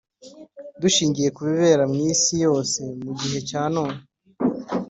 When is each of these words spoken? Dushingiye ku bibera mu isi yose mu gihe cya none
Dushingiye 0.81 1.29
ku 1.35 1.39
bibera 1.47 1.83
mu 1.91 1.97
isi 2.13 2.35
yose 2.45 2.79
mu 3.03 3.11
gihe 3.19 3.39
cya 3.49 3.63
none 3.75 3.99